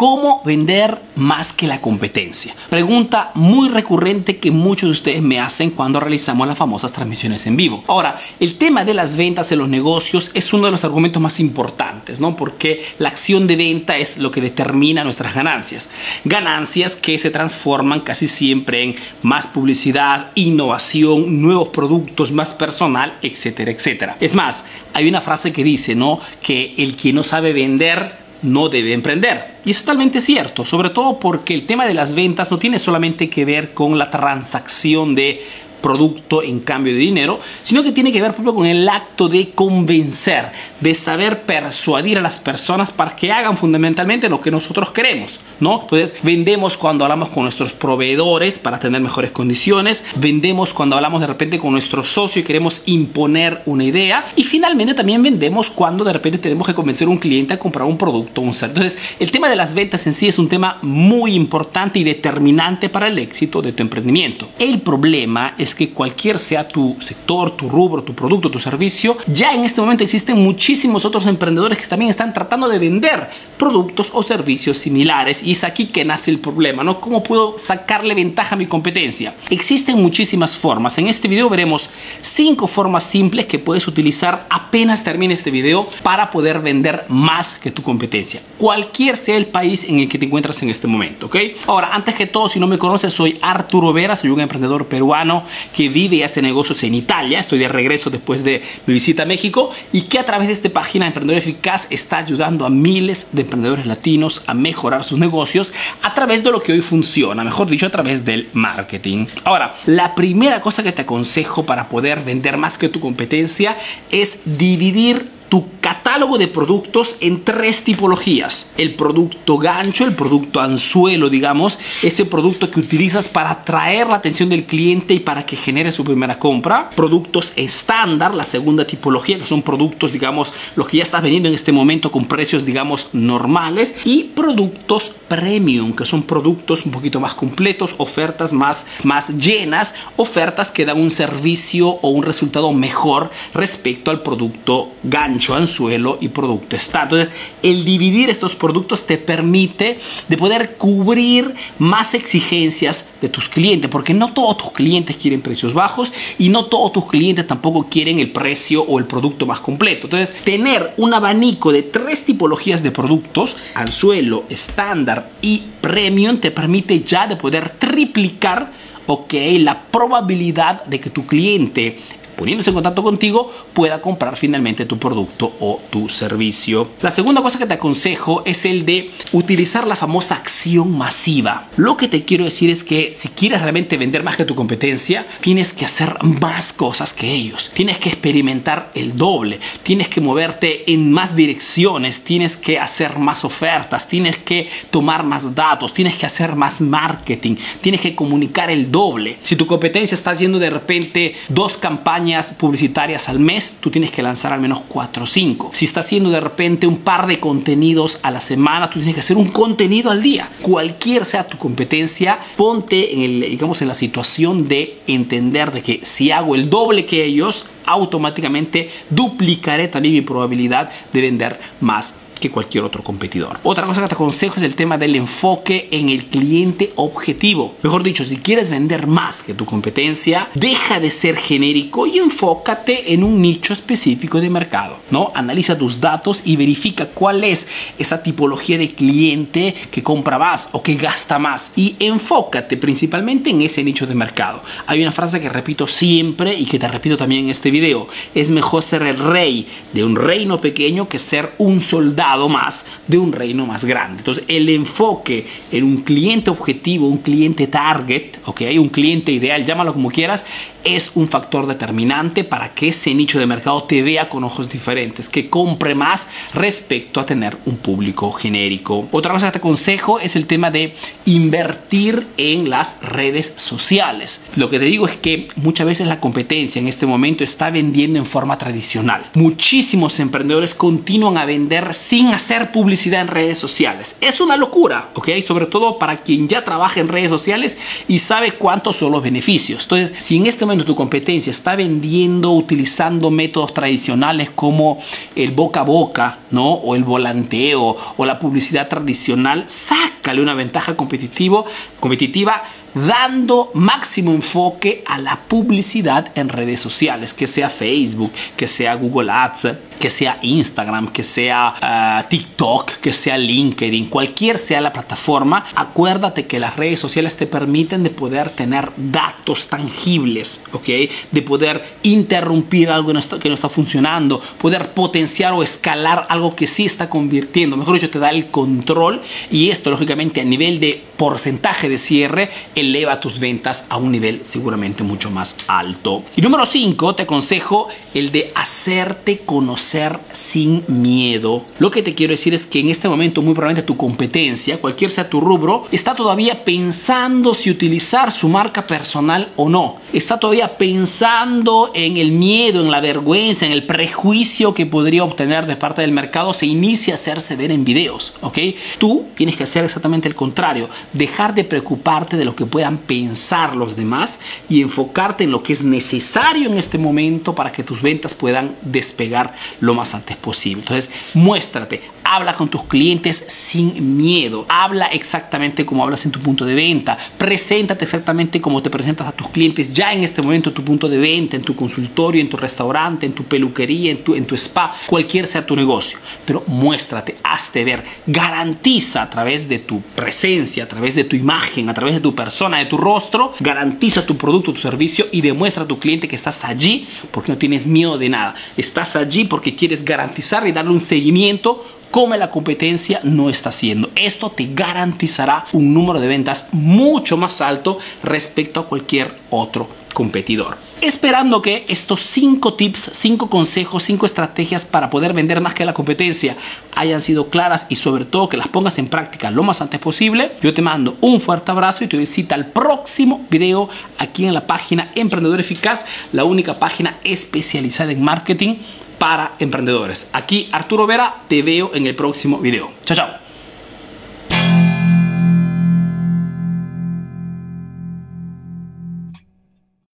¿Cómo 0.00 0.40
vender 0.46 0.98
más 1.16 1.52
que 1.52 1.66
la 1.66 1.78
competencia? 1.78 2.54
Pregunta 2.70 3.32
muy 3.34 3.68
recurrente 3.68 4.38
que 4.38 4.50
muchos 4.50 4.88
de 4.88 4.92
ustedes 4.92 5.20
me 5.20 5.38
hacen 5.38 5.72
cuando 5.72 6.00
realizamos 6.00 6.48
las 6.48 6.56
famosas 6.56 6.90
transmisiones 6.90 7.46
en 7.46 7.54
vivo. 7.54 7.84
Ahora, 7.86 8.18
el 8.40 8.56
tema 8.56 8.86
de 8.86 8.94
las 8.94 9.14
ventas 9.14 9.52
en 9.52 9.58
los 9.58 9.68
negocios 9.68 10.30
es 10.32 10.54
uno 10.54 10.64
de 10.64 10.70
los 10.70 10.86
argumentos 10.86 11.20
más 11.20 11.38
importantes, 11.38 12.18
¿no? 12.18 12.34
Porque 12.34 12.82
la 12.96 13.10
acción 13.10 13.46
de 13.46 13.56
venta 13.56 13.98
es 13.98 14.16
lo 14.16 14.30
que 14.30 14.40
determina 14.40 15.04
nuestras 15.04 15.34
ganancias. 15.34 15.90
Ganancias 16.24 16.96
que 16.96 17.18
se 17.18 17.30
transforman 17.30 18.00
casi 18.00 18.26
siempre 18.26 18.82
en 18.82 18.96
más 19.20 19.48
publicidad, 19.48 20.30
innovación, 20.34 21.42
nuevos 21.42 21.68
productos, 21.68 22.32
más 22.32 22.54
personal, 22.54 23.18
etcétera, 23.20 23.70
etcétera. 23.70 24.16
Es 24.18 24.34
más, 24.34 24.64
hay 24.94 25.06
una 25.06 25.20
frase 25.20 25.52
que 25.52 25.62
dice, 25.62 25.94
¿no? 25.94 26.20
Que 26.40 26.74
el 26.78 26.96
que 26.96 27.12
no 27.12 27.22
sabe 27.22 27.52
vender 27.52 28.19
no 28.42 28.68
debe 28.68 28.92
emprender. 28.92 29.56
Y 29.64 29.70
es 29.70 29.80
totalmente 29.80 30.20
cierto, 30.20 30.64
sobre 30.64 30.90
todo 30.90 31.18
porque 31.18 31.54
el 31.54 31.66
tema 31.66 31.86
de 31.86 31.94
las 31.94 32.14
ventas 32.14 32.50
no 32.50 32.58
tiene 32.58 32.78
solamente 32.78 33.28
que 33.28 33.44
ver 33.44 33.72
con 33.72 33.98
la 33.98 34.10
transacción 34.10 35.14
de 35.14 35.42
producto 35.80 36.42
en 36.42 36.60
cambio 36.60 36.92
de 36.92 36.98
dinero, 36.98 37.40
sino 37.62 37.82
que 37.82 37.92
tiene 37.92 38.12
que 38.12 38.20
ver 38.20 38.34
con 38.34 38.66
el 38.66 38.88
acto 38.88 39.28
de 39.28 39.50
convencer, 39.50 40.52
de 40.80 40.94
saber 40.94 41.42
persuadir 41.42 42.18
a 42.18 42.22
las 42.22 42.38
personas 42.38 42.92
para 42.92 43.16
que 43.16 43.32
hagan 43.32 43.56
fundamentalmente 43.56 44.28
lo 44.28 44.40
que 44.40 44.50
nosotros 44.50 44.90
queremos, 44.90 45.40
¿no? 45.60 45.82
Entonces, 45.82 46.14
vendemos 46.22 46.76
cuando 46.76 47.04
hablamos 47.04 47.28
con 47.28 47.44
nuestros 47.44 47.72
proveedores 47.72 48.58
para 48.58 48.80
tener 48.80 49.00
mejores 49.00 49.30
condiciones, 49.30 50.04
vendemos 50.16 50.72
cuando 50.72 50.96
hablamos 50.96 51.20
de 51.20 51.26
repente 51.26 51.58
con 51.58 51.72
nuestro 51.72 52.02
socio 52.02 52.40
y 52.40 52.44
queremos 52.44 52.82
imponer 52.86 53.62
una 53.66 53.84
idea, 53.84 54.26
y 54.36 54.44
finalmente 54.44 54.94
también 54.94 55.22
vendemos 55.22 55.70
cuando 55.70 56.04
de 56.04 56.12
repente 56.12 56.38
tenemos 56.38 56.66
que 56.66 56.74
convencer 56.74 57.08
a 57.08 57.10
un 57.10 57.18
cliente 57.18 57.54
a 57.54 57.58
comprar 57.58 57.86
un 57.86 57.98
producto 57.98 58.40
o 58.40 58.44
un 58.44 58.54
servicio. 58.54 58.70
Entonces, 58.70 59.16
el 59.18 59.30
tema 59.30 59.48
de 59.48 59.56
las 59.56 59.74
ventas 59.74 60.06
en 60.06 60.12
sí 60.12 60.28
es 60.28 60.38
un 60.38 60.48
tema 60.48 60.78
muy 60.82 61.34
importante 61.34 61.98
y 61.98 62.04
determinante 62.04 62.88
para 62.88 63.08
el 63.08 63.18
éxito 63.18 63.60
de 63.62 63.72
tu 63.72 63.82
emprendimiento. 63.82 64.48
El 64.58 64.80
problema 64.80 65.54
es 65.58 65.69
que 65.74 65.90
cualquier 65.90 66.38
sea 66.38 66.66
tu 66.68 66.96
sector, 67.00 67.50
tu 67.52 67.68
rubro, 67.68 68.02
tu 68.02 68.14
producto, 68.14 68.50
tu 68.50 68.58
servicio, 68.58 69.16
ya 69.26 69.52
en 69.52 69.64
este 69.64 69.80
momento 69.80 70.04
existen 70.04 70.38
muchísimos 70.38 71.04
otros 71.04 71.26
emprendedores 71.26 71.78
que 71.78 71.86
también 71.86 72.10
están 72.10 72.32
tratando 72.32 72.68
de 72.68 72.78
vender 72.78 73.30
productos 73.56 74.10
o 74.12 74.22
servicios 74.22 74.78
similares 74.78 75.42
y 75.42 75.52
es 75.52 75.64
aquí 75.64 75.86
que 75.86 76.04
nace 76.04 76.30
el 76.30 76.38
problema, 76.38 76.82
¿no? 76.82 77.00
¿Cómo 77.00 77.22
puedo 77.22 77.58
sacarle 77.58 78.14
ventaja 78.14 78.54
a 78.54 78.58
mi 78.58 78.66
competencia? 78.66 79.34
Existen 79.50 80.00
muchísimas 80.00 80.56
formas. 80.56 80.96
En 80.98 81.08
este 81.08 81.28
video 81.28 81.48
veremos 81.48 81.90
cinco 82.22 82.66
formas 82.66 83.04
simples 83.04 83.46
que 83.46 83.58
puedes 83.58 83.86
utilizar 83.86 84.46
apenas 84.50 85.04
termine 85.04 85.34
este 85.34 85.50
video 85.50 85.88
para 86.02 86.30
poder 86.30 86.60
vender 86.60 87.04
más 87.08 87.54
que 87.54 87.70
tu 87.70 87.82
competencia. 87.82 88.42
Cualquier 88.58 89.16
sea 89.16 89.36
el 89.36 89.46
país 89.46 89.84
en 89.84 90.00
el 90.00 90.08
que 90.08 90.18
te 90.18 90.26
encuentras 90.26 90.62
en 90.62 90.70
este 90.70 90.86
momento, 90.86 91.26
¿ok? 91.26 91.36
Ahora, 91.66 91.90
antes 91.92 92.14
que 92.14 92.26
todo, 92.26 92.48
si 92.48 92.58
no 92.60 92.66
me 92.66 92.78
conoces, 92.78 93.12
soy 93.12 93.38
Arturo 93.42 93.92
Vera, 93.92 94.16
soy 94.16 94.30
un 94.30 94.40
emprendedor 94.40 94.86
peruano 94.86 95.44
que 95.76 95.88
vive 95.88 96.16
y 96.16 96.22
hace 96.22 96.42
negocios 96.42 96.82
en 96.82 96.94
Italia. 96.94 97.40
Estoy 97.40 97.58
de 97.58 97.68
regreso 97.68 98.10
después 98.10 98.44
de 98.44 98.62
mi 98.86 98.94
visita 98.94 99.22
a 99.22 99.26
México 99.26 99.70
y 99.92 100.02
que 100.02 100.18
a 100.18 100.24
través 100.24 100.48
de 100.48 100.54
esta 100.54 100.70
página 100.70 101.06
Emprendedor 101.06 101.38
Eficaz 101.38 101.86
está 101.90 102.18
ayudando 102.18 102.66
a 102.66 102.70
miles 102.70 103.28
de 103.32 103.42
emprendedores 103.42 103.86
latinos 103.86 104.42
a 104.46 104.54
mejorar 104.54 105.04
sus 105.04 105.18
negocios 105.18 105.72
a 106.02 106.14
través 106.14 106.42
de 106.42 106.50
lo 106.50 106.62
que 106.62 106.72
hoy 106.72 106.80
funciona, 106.80 107.44
mejor 107.44 107.68
dicho, 107.68 107.86
a 107.86 107.90
través 107.90 108.24
del 108.24 108.48
marketing. 108.52 109.26
Ahora, 109.44 109.74
la 109.86 110.14
primera 110.14 110.60
cosa 110.60 110.82
que 110.82 110.92
te 110.92 111.02
aconsejo 111.02 111.64
para 111.64 111.88
poder 111.88 112.20
vender 112.20 112.56
más 112.56 112.78
que 112.78 112.88
tu 112.88 113.00
competencia 113.00 113.76
es 114.10 114.58
dividir 114.58 115.39
tu 115.50 115.66
catálogo 115.80 116.38
de 116.38 116.46
productos 116.46 117.16
en 117.20 117.42
tres 117.42 117.82
tipologías. 117.82 118.72
El 118.78 118.94
producto 118.94 119.58
gancho, 119.58 120.04
el 120.04 120.14
producto 120.14 120.60
anzuelo, 120.60 121.28
digamos, 121.28 121.78
ese 122.02 122.24
producto 122.24 122.70
que 122.70 122.78
utilizas 122.78 123.28
para 123.28 123.50
atraer 123.50 124.06
la 124.06 124.14
atención 124.14 124.48
del 124.48 124.64
cliente 124.64 125.12
y 125.12 125.20
para 125.20 125.44
que 125.44 125.56
genere 125.56 125.90
su 125.90 126.04
primera 126.04 126.38
compra. 126.38 126.88
Productos 126.90 127.52
estándar, 127.56 128.32
la 128.32 128.44
segunda 128.44 128.86
tipología, 128.86 129.38
que 129.38 129.46
son 129.46 129.62
productos, 129.62 130.12
digamos, 130.12 130.54
los 130.76 130.86
que 130.86 130.98
ya 130.98 131.02
estás 131.02 131.20
vendiendo 131.20 131.48
en 131.48 131.56
este 131.56 131.72
momento 131.72 132.12
con 132.12 132.26
precios, 132.26 132.64
digamos, 132.64 133.08
normales. 133.12 133.92
Y 134.04 134.24
productos 134.34 135.12
premium, 135.26 135.92
que 135.94 136.04
son 136.04 136.22
productos 136.22 136.86
un 136.86 136.92
poquito 136.92 137.18
más 137.18 137.34
completos, 137.34 137.96
ofertas 137.98 138.52
más, 138.52 138.86
más 139.02 139.36
llenas, 139.36 139.96
ofertas 140.16 140.70
que 140.70 140.84
dan 140.84 141.00
un 141.00 141.10
servicio 141.10 141.88
o 141.88 142.10
un 142.10 142.22
resultado 142.22 142.72
mejor 142.72 143.32
respecto 143.52 144.12
al 144.12 144.22
producto 144.22 144.92
gancho 145.02 145.39
anzuelo 145.48 146.18
y 146.20 146.28
producto 146.28 146.76
está. 146.76 147.02
Entonces, 147.04 147.30
el 147.62 147.84
dividir 147.84 148.30
estos 148.30 148.54
productos 148.54 149.06
te 149.06 149.18
permite 149.18 149.98
de 150.28 150.36
poder 150.36 150.76
cubrir 150.76 151.54
más 151.78 152.14
exigencias 152.14 153.10
de 153.20 153.28
tus 153.28 153.48
clientes, 153.48 153.90
porque 153.90 154.14
no 154.14 154.32
todos 154.32 154.56
tus 154.56 154.70
clientes 154.72 155.16
quieren 155.16 155.40
precios 155.40 155.74
bajos 155.74 156.12
y 156.38 156.48
no 156.48 156.66
todos 156.66 156.92
tus 156.92 157.06
clientes 157.06 157.46
tampoco 157.46 157.86
quieren 157.88 158.18
el 158.18 158.32
precio 158.32 158.82
o 158.82 158.98
el 158.98 159.06
producto 159.06 159.46
más 159.46 159.60
completo. 159.60 160.06
Entonces, 160.06 160.34
tener 160.44 160.94
un 160.96 161.14
abanico 161.14 161.72
de 161.72 161.82
tres 161.82 162.24
tipologías 162.24 162.82
de 162.82 162.90
productos, 162.90 163.56
anzuelo, 163.74 164.44
estándar 164.48 165.30
y 165.40 165.62
premium, 165.80 166.38
te 166.38 166.50
permite 166.50 167.00
ya 167.00 167.26
de 167.26 167.36
poder 167.36 167.70
triplicar 167.78 168.72
ok, 169.06 169.34
la 169.58 169.82
probabilidad 169.90 170.84
de 170.84 171.00
que 171.00 171.10
tu 171.10 171.26
cliente 171.26 171.98
poniéndose 172.40 172.70
en 172.70 172.74
contacto 172.74 173.02
contigo, 173.02 173.52
pueda 173.74 174.00
comprar 174.00 174.34
finalmente 174.34 174.86
tu 174.86 174.98
producto 174.98 175.54
o 175.60 175.78
tu 175.90 176.08
servicio. 176.08 176.88
La 177.02 177.10
segunda 177.10 177.42
cosa 177.42 177.58
que 177.58 177.66
te 177.66 177.74
aconsejo 177.74 178.42
es 178.46 178.64
el 178.64 178.86
de 178.86 179.10
utilizar 179.32 179.86
la 179.86 179.94
famosa 179.94 180.36
acción 180.36 180.96
masiva. 180.96 181.68
Lo 181.76 181.98
que 181.98 182.08
te 182.08 182.24
quiero 182.24 182.46
decir 182.46 182.70
es 182.70 182.82
que 182.82 183.12
si 183.14 183.28
quieres 183.28 183.60
realmente 183.60 183.98
vender 183.98 184.22
más 184.22 184.38
que 184.38 184.46
tu 184.46 184.54
competencia, 184.54 185.26
tienes 185.42 185.74
que 185.74 185.84
hacer 185.84 186.16
más 186.22 186.72
cosas 186.72 187.12
que 187.12 187.30
ellos. 187.30 187.70
Tienes 187.74 187.98
que 187.98 188.08
experimentar 188.08 188.90
el 188.94 189.16
doble. 189.16 189.60
Tienes 189.82 190.08
que 190.08 190.22
moverte 190.22 190.90
en 190.90 191.12
más 191.12 191.36
direcciones. 191.36 192.24
Tienes 192.24 192.56
que 192.56 192.78
hacer 192.78 193.18
más 193.18 193.44
ofertas. 193.44 194.08
Tienes 194.08 194.38
que 194.38 194.70
tomar 194.88 195.24
más 195.24 195.54
datos. 195.54 195.92
Tienes 195.92 196.16
que 196.16 196.24
hacer 196.24 196.56
más 196.56 196.80
marketing. 196.80 197.56
Tienes 197.82 198.00
que 198.00 198.14
comunicar 198.14 198.70
el 198.70 198.90
doble. 198.90 199.40
Si 199.42 199.56
tu 199.56 199.66
competencia 199.66 200.14
está 200.14 200.30
haciendo 200.30 200.58
de 200.58 200.70
repente 200.70 201.34
dos 201.50 201.76
campañas 201.76 202.29
publicitarias 202.56 203.28
al 203.28 203.38
mes, 203.38 203.78
tú 203.80 203.90
tienes 203.90 204.10
que 204.10 204.22
lanzar 204.22 204.52
al 204.52 204.60
menos 204.60 204.82
4 204.88 205.24
o 205.24 205.26
5. 205.26 205.70
Si 205.74 205.84
estás 205.84 206.06
haciendo 206.06 206.30
de 206.30 206.40
repente 206.40 206.86
un 206.86 206.98
par 206.98 207.26
de 207.26 207.40
contenidos 207.40 208.18
a 208.22 208.30
la 208.30 208.40
semana, 208.40 208.88
tú 208.88 208.98
tienes 208.98 209.14
que 209.14 209.20
hacer 209.20 209.36
un 209.36 209.48
contenido 209.48 210.10
al 210.10 210.22
día. 210.22 210.50
Cualquier 210.62 211.24
sea 211.24 211.46
tu 211.46 211.58
competencia, 211.58 212.38
ponte 212.56 213.14
en, 213.14 213.20
el, 213.22 213.40
digamos, 213.42 213.82
en 213.82 213.88
la 213.88 213.94
situación 213.94 214.68
de 214.68 215.00
entender 215.06 215.72
de 215.72 215.82
que 215.82 216.00
si 216.02 216.30
hago 216.30 216.54
el 216.54 216.70
doble 216.70 217.06
que 217.06 217.24
ellos, 217.24 217.66
automáticamente 217.86 218.88
duplicaré 219.10 219.88
también 219.88 220.14
mi 220.14 220.20
probabilidad 220.20 220.90
de 221.12 221.20
vender 221.20 221.60
más 221.80 222.20
que 222.40 222.50
cualquier 222.50 222.84
otro 222.84 223.04
competidor. 223.04 223.60
Otra 223.62 223.86
cosa 223.86 224.02
que 224.02 224.08
te 224.08 224.14
aconsejo 224.14 224.56
es 224.56 224.62
el 224.62 224.74
tema 224.74 224.98
del 224.98 225.14
enfoque 225.14 225.88
en 225.90 226.08
el 226.08 226.26
cliente 226.26 226.92
objetivo. 226.96 227.74
Mejor 227.82 228.02
dicho, 228.02 228.24
si 228.24 228.38
quieres 228.38 228.70
vender 228.70 229.06
más 229.06 229.42
que 229.42 229.54
tu 229.54 229.64
competencia, 229.64 230.48
deja 230.54 230.98
de 230.98 231.10
ser 231.10 231.36
genérico 231.36 232.06
y 232.06 232.18
enfócate 232.18 233.12
en 233.12 233.22
un 233.22 233.40
nicho 233.40 233.72
específico 233.72 234.40
de 234.40 234.50
mercado, 234.50 234.98
¿no? 235.10 235.30
Analiza 235.34 235.78
tus 235.78 236.00
datos 236.00 236.42
y 236.44 236.56
verifica 236.56 237.06
cuál 237.06 237.44
es 237.44 237.68
esa 237.98 238.22
tipología 238.22 238.78
de 238.78 238.94
cliente 238.94 239.74
que 239.90 240.02
compra 240.02 240.38
más 240.38 240.68
o 240.72 240.82
que 240.82 240.94
gasta 240.94 241.38
más 241.38 241.72
y 241.76 241.96
enfócate 241.98 242.76
principalmente 242.76 243.50
en 243.50 243.60
ese 243.62 243.84
nicho 243.84 244.06
de 244.06 244.14
mercado. 244.14 244.62
Hay 244.86 245.02
una 245.02 245.12
frase 245.12 245.40
que 245.40 245.48
repito 245.48 245.86
siempre 245.86 246.54
y 246.54 246.64
que 246.64 246.78
te 246.78 246.88
repito 246.88 247.16
también 247.16 247.44
en 247.44 247.50
este 247.50 247.70
video. 247.70 248.08
Es 248.34 248.50
mejor 248.50 248.82
ser 248.82 249.02
el 249.02 249.18
rey 249.18 249.66
de 249.92 250.04
un 250.04 250.16
reino 250.16 250.60
pequeño 250.60 251.08
que 251.08 251.18
ser 251.18 251.52
un 251.58 251.80
soldado 251.80 252.29
más 252.48 252.86
de 253.06 253.18
un 253.18 253.32
reino 253.32 253.66
más 253.66 253.84
grande. 253.84 254.18
Entonces, 254.18 254.44
el 254.48 254.68
enfoque 254.68 255.46
en 255.70 255.84
un 255.84 255.98
cliente 255.98 256.50
objetivo, 256.50 257.08
un 257.08 257.18
cliente 257.18 257.66
target, 257.66 258.36
¿ok? 258.44 258.62
Un 258.78 258.88
cliente 258.88 259.32
ideal, 259.32 259.64
llámalo 259.64 259.92
como 259.92 260.10
quieras, 260.10 260.44
es 260.84 261.12
un 261.14 261.28
factor 261.28 261.66
determinante 261.66 262.44
para 262.44 262.74
que 262.74 262.88
ese 262.88 263.14
nicho 263.14 263.38
de 263.38 263.46
mercado 263.46 263.84
te 263.84 264.02
vea 264.02 264.28
con 264.28 264.44
ojos 264.44 264.68
diferentes, 264.68 265.28
que 265.28 265.50
compre 265.50 265.94
más 265.94 266.28
respecto 266.54 267.20
a 267.20 267.26
tener 267.26 267.58
un 267.66 267.76
público 267.76 268.32
genérico. 268.32 269.08
Otra 269.10 269.32
cosa 269.32 269.46
que 269.46 269.52
te 269.52 269.58
aconsejo 269.58 270.20
es 270.20 270.36
el 270.36 270.46
tema 270.46 270.70
de 270.70 270.94
invertir 271.26 272.26
en 272.36 272.70
las 272.70 273.00
redes 273.02 273.52
sociales. 273.56 274.42
Lo 274.56 274.70
que 274.70 274.78
te 274.78 274.86
digo 274.86 275.06
es 275.06 275.16
que 275.16 275.48
muchas 275.56 275.86
veces 275.86 276.06
la 276.06 276.20
competencia 276.20 276.80
en 276.80 276.88
este 276.88 277.06
momento 277.06 277.44
está 277.44 277.70
vendiendo 277.70 278.18
en 278.18 278.26
forma 278.26 278.58
tradicional. 278.58 279.30
Muchísimos 279.34 280.18
emprendedores 280.20 280.74
continúan 280.74 281.36
a 281.36 281.44
vender 281.44 281.94
sin 281.94 282.28
hacer 282.28 282.72
publicidad 282.72 283.22
en 283.22 283.28
redes 283.28 283.58
sociales. 283.58 284.16
Es 284.20 284.40
una 284.40 284.56
locura, 284.56 285.10
¿ok? 285.14 285.28
Sobre 285.46 285.66
todo 285.66 285.98
para 285.98 286.22
quien 286.22 286.48
ya 286.48 286.64
trabaja 286.64 287.00
en 287.00 287.08
redes 287.08 287.28
sociales 287.28 287.76
y 288.08 288.18
sabe 288.18 288.52
cuántos 288.52 288.96
son 288.96 289.12
los 289.12 289.22
beneficios. 289.22 289.82
Entonces, 289.82 290.12
si 290.18 290.36
en 290.36 290.46
este 290.46 290.66
tu 290.78 290.94
competencia 290.94 291.50
está 291.50 291.76
vendiendo 291.76 292.52
utilizando 292.52 293.30
métodos 293.30 293.74
tradicionales 293.74 294.50
como 294.50 294.98
el 295.34 295.50
boca 295.52 295.80
a 295.80 295.84
boca, 295.84 296.38
¿no? 296.50 296.72
O 296.72 296.94
el 296.94 297.04
volanteo 297.04 297.96
o 298.16 298.24
la 298.24 298.38
publicidad 298.38 298.88
tradicional, 298.88 299.64
sácale 299.66 300.40
una 300.40 300.54
ventaja 300.54 300.96
competitivo, 300.96 301.64
competitiva 301.98 302.62
dando 302.94 303.70
máximo 303.74 304.32
enfoque 304.32 305.04
a 305.06 305.18
la 305.18 305.40
publicidad 305.48 306.32
en 306.34 306.48
redes 306.48 306.80
sociales, 306.80 307.34
que 307.34 307.46
sea 307.46 307.70
Facebook, 307.70 308.32
que 308.56 308.68
sea 308.68 308.94
Google 308.94 309.30
Ads, 309.30 309.68
que 310.00 310.10
sea 310.10 310.38
Instagram, 310.42 311.08
que 311.08 311.22
sea 311.22 311.74
ah, 311.80 312.26
TikTok, 312.28 312.92
que 312.94 313.12
sea 313.12 313.36
LinkedIn, 313.38 314.08
cualquier 314.08 314.58
sea 314.58 314.80
la 314.80 314.92
plataforma, 314.92 315.66
acuérdate 315.74 316.46
que 316.46 316.58
las 316.58 316.76
redes 316.76 316.98
sociales 316.98 317.36
te 317.36 317.46
permiten 317.46 318.02
de 318.02 318.10
poder 318.10 318.50
tener 318.50 318.90
datos 318.96 319.68
tangibles, 319.68 320.64
¿ok? 320.72 320.88
De 321.30 321.42
poder 321.42 321.98
interrumpir 322.02 322.90
algo 322.90 323.12
que 323.38 323.48
no 323.48 323.54
está 323.54 323.68
funcionando, 323.68 324.40
poder 324.58 324.94
potenciar 324.94 325.52
o 325.52 325.62
escalar 325.62 326.26
algo 326.30 326.56
que 326.56 326.66
sí 326.66 326.86
está 326.86 327.10
convirtiendo, 327.10 327.76
mejor 327.76 327.94
dicho, 327.94 328.10
te 328.10 328.18
da 328.18 328.30
el 328.30 328.46
control 328.46 329.20
y 329.50 329.68
esto 329.68 329.90
lógicamente 329.90 330.40
a 330.40 330.44
nivel 330.44 330.80
de 330.80 331.04
porcentaje 331.18 331.90
de 331.90 331.98
cierre 331.98 332.50
eleva 332.74 333.20
tus 333.20 333.38
ventas 333.38 333.86
a 333.90 333.98
un 333.98 334.10
nivel 334.10 334.40
seguramente 334.44 335.02
mucho 335.02 335.30
más 335.30 335.56
alto. 335.66 336.24
Y 336.36 336.40
número 336.40 336.64
5, 336.64 337.14
te 337.14 337.24
aconsejo 337.24 337.88
el 338.14 338.32
de 338.32 338.46
hacerte 338.56 339.40
conocer 339.40 339.89
sin 340.32 340.84
miedo. 340.86 341.64
Lo 341.78 341.90
que 341.90 342.02
te 342.02 342.14
quiero 342.14 342.32
decir 342.32 342.54
es 342.54 342.64
que 342.64 342.80
en 342.80 342.90
este 342.90 343.08
momento 343.08 343.42
muy 343.42 343.54
probablemente 343.54 343.86
tu 343.86 343.96
competencia, 343.96 344.78
cualquier 344.78 345.10
sea 345.10 345.28
tu 345.28 345.40
rubro, 345.40 345.84
está 345.90 346.14
todavía 346.14 346.64
pensando 346.64 347.54
si 347.54 347.70
utilizar 347.70 348.30
su 348.30 348.48
marca 348.48 348.86
personal 348.86 349.52
o 349.56 349.68
no. 349.68 349.96
Está 350.12 350.38
todavía 350.38 350.76
pensando 350.76 351.90
en 351.94 352.16
el 352.16 352.30
miedo, 352.30 352.80
en 352.80 352.90
la 352.90 353.00
vergüenza, 353.00 353.66
en 353.66 353.72
el 353.72 353.84
prejuicio 353.84 354.74
que 354.74 354.86
podría 354.86 355.24
obtener 355.24 355.66
de 355.66 355.76
parte 355.76 356.02
del 356.02 356.12
mercado 356.12 356.52
se 356.52 356.66
inicia 356.66 357.14
a 357.14 357.16
hacerse 357.16 357.56
ver 357.56 357.72
en 357.72 357.84
videos, 357.84 358.32
¿ok? 358.40 358.58
Tú 358.98 359.26
tienes 359.34 359.56
que 359.56 359.64
hacer 359.64 359.84
exactamente 359.84 360.28
el 360.28 360.34
contrario, 360.34 360.88
dejar 361.12 361.54
de 361.54 361.64
preocuparte 361.64 362.36
de 362.36 362.44
lo 362.44 362.54
que 362.54 362.66
puedan 362.66 362.98
pensar 362.98 363.74
los 363.74 363.96
demás 363.96 364.38
y 364.68 364.82
enfocarte 364.82 365.44
en 365.44 365.50
lo 365.50 365.62
que 365.62 365.72
es 365.72 365.82
necesario 365.82 366.68
en 366.68 366.78
este 366.78 366.98
momento 366.98 367.54
para 367.54 367.72
que 367.72 367.82
tus 367.82 368.02
ventas 368.02 368.34
puedan 368.34 368.76
despegar 368.82 369.54
lo 369.80 369.94
más 369.94 370.14
antes 370.14 370.36
posible. 370.36 370.82
Entonces, 370.82 371.10
muéstrate, 371.34 372.02
habla 372.30 372.54
con 372.54 372.68
tus 372.68 372.84
clientes 372.84 373.44
sin 373.48 374.16
miedo, 374.16 374.64
habla 374.68 375.06
exactamente 375.06 375.84
como 375.84 376.04
hablas 376.04 376.24
en 376.24 376.30
tu 376.30 376.40
punto 376.40 376.64
de 376.64 376.74
venta, 376.74 377.18
preséntate 377.36 378.04
exactamente 378.04 378.60
como 378.60 378.80
te 378.80 378.88
presentas 378.88 379.26
a 379.26 379.32
tus 379.32 379.48
clientes 379.48 379.92
ya 379.92 380.12
en 380.12 380.22
este 380.22 380.40
momento 380.40 380.70
en 380.70 380.74
tu 380.76 380.84
punto 380.84 381.08
de 381.08 381.18
venta, 381.18 381.56
en 381.56 381.62
tu 381.62 381.74
consultorio, 381.74 382.40
en 382.40 382.48
tu 382.48 382.56
restaurante, 382.56 383.26
en 383.26 383.32
tu 383.32 383.42
peluquería, 383.42 384.12
en 384.12 384.22
tu, 384.22 384.36
en 384.36 384.46
tu 384.46 384.54
spa, 384.54 384.94
cualquier 385.06 385.48
sea 385.48 385.66
tu 385.66 385.74
negocio, 385.74 386.20
pero 386.44 386.62
muéstrate, 386.68 387.36
hazte 387.42 387.84
ver, 387.84 388.04
garantiza 388.28 389.22
a 389.22 389.30
través 389.30 389.68
de 389.68 389.80
tu 389.80 390.00
presencia, 390.00 390.84
a 390.84 390.88
través 390.88 391.16
de 391.16 391.24
tu 391.24 391.34
imagen, 391.34 391.88
a 391.88 391.94
través 391.94 392.14
de 392.14 392.20
tu 392.20 392.36
persona, 392.36 392.78
de 392.78 392.86
tu 392.86 392.96
rostro, 392.96 393.54
garantiza 393.58 394.24
tu 394.24 394.36
producto, 394.36 394.72
tu 394.72 394.80
servicio 394.80 395.26
y 395.32 395.40
demuestra 395.40 395.82
a 395.82 395.88
tu 395.88 395.98
cliente 395.98 396.28
que 396.28 396.36
estás 396.36 396.64
allí 396.64 397.08
porque 397.32 397.50
no 397.50 397.58
tienes 397.58 397.88
miedo 397.88 398.18
de 398.18 398.28
nada. 398.28 398.54
Estás 398.76 399.16
allí 399.16 399.44
porque 399.44 399.74
quieres 399.74 400.04
garantizar 400.04 400.64
y 400.68 400.72
darle 400.72 400.92
un 400.92 401.00
seguimiento 401.00 401.84
como 402.10 402.36
la 402.36 402.50
competencia 402.50 403.20
no 403.22 403.50
está 403.50 403.70
haciendo. 403.70 404.10
Esto 404.14 404.50
te 404.50 404.68
garantizará 404.72 405.66
un 405.72 405.94
número 405.94 406.20
de 406.20 406.28
ventas 406.28 406.68
mucho 406.72 407.36
más 407.36 407.60
alto 407.60 407.98
respecto 408.22 408.80
a 408.80 408.86
cualquier 408.86 409.34
otro 409.50 409.88
competidor. 410.12 410.76
Esperando 411.00 411.62
que 411.62 411.84
estos 411.88 412.20
5 412.20 412.74
tips, 412.74 413.10
5 413.12 413.48
consejos, 413.48 414.02
5 414.02 414.26
estrategias 414.26 414.84
para 414.84 415.08
poder 415.08 415.32
vender 415.32 415.60
más 415.60 415.72
que 415.72 415.84
la 415.84 415.94
competencia 415.94 416.56
hayan 416.94 417.20
sido 417.20 417.48
claras 417.48 417.86
y 417.88 417.96
sobre 417.96 418.24
todo 418.24 418.48
que 418.48 418.56
las 418.56 418.68
pongas 418.68 418.98
en 418.98 419.08
práctica 419.08 419.50
lo 419.50 419.62
más 419.62 419.80
antes 419.80 420.00
posible. 420.00 420.52
Yo 420.60 420.74
te 420.74 420.82
mando 420.82 421.16
un 421.20 421.40
fuerte 421.40 421.70
abrazo 421.70 422.04
y 422.04 422.08
te 422.08 422.16
doy 422.16 422.28
al 422.50 422.66
próximo 422.66 423.46
video 423.50 423.88
aquí 424.18 424.44
en 424.44 424.54
la 424.54 424.66
página 424.66 425.12
Emprendedor 425.14 425.60
Eficaz, 425.60 426.04
la 426.32 426.44
única 426.44 426.74
página 426.74 427.18
especializada 427.24 428.12
en 428.12 428.22
marketing 428.22 428.76
para 429.20 429.56
emprendedores. 429.58 430.30
Aquí 430.32 430.70
Arturo 430.72 431.06
Vera, 431.06 431.42
te 431.46 431.60
veo 431.60 431.90
en 431.92 432.06
el 432.06 432.16
próximo 432.16 432.58
video. 432.58 432.90
Chao, 433.04 433.16
chao. 433.16 433.39